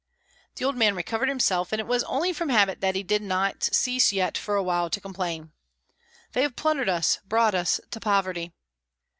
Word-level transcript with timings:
The 0.55 0.65
old 0.65 0.75
man 0.75 0.95
recovered 0.95 1.29
himself, 1.29 1.71
and 1.71 1.79
it 1.79 1.85
was 1.85 2.03
only 2.05 2.33
from 2.33 2.49
habit 2.49 2.81
that 2.81 2.95
he 2.95 3.03
did 3.03 3.21
not 3.21 3.61
cease 3.65 4.11
yet 4.11 4.35
for 4.35 4.55
a 4.55 4.63
while 4.63 4.89
to 4.89 4.99
complain, 4.99 5.51
"They 6.31 6.41
have 6.41 6.55
plundered 6.55 6.89
us, 6.89 7.19
brought 7.27 7.53
us 7.53 7.79
to 7.91 7.99
poverty!" 7.99 8.51